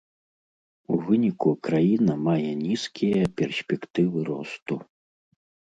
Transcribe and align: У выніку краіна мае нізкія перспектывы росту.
У 0.95 0.97
выніку 1.09 1.49
краіна 1.69 2.13
мае 2.31 2.49
нізкія 2.65 3.21
перспектывы 3.45 4.19
росту. 4.33 4.85